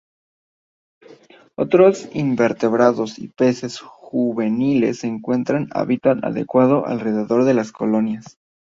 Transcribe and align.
Otros 1.55 2.09
invertebrados 2.15 3.19
y 3.19 3.27
peces 3.27 3.79
juveniles 3.81 5.03
encuentran 5.03 5.67
hábitat 5.71 6.23
adecuado 6.23 6.87
alrededor 6.87 7.43
de 7.45 7.53
las 7.53 7.71
colonias. 7.71 8.39